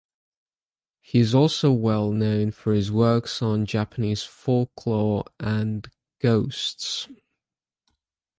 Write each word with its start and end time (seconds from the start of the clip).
He 1.01 1.19
is 1.19 1.35
also 1.35 1.71
well 1.71 2.09
known 2.09 2.49
for 2.49 2.73
his 2.73 2.91
works 2.91 3.39
on 3.43 3.67
Japanese 3.67 4.23
folklore 4.23 5.25
and 5.39 5.87
ghosts. 6.19 7.07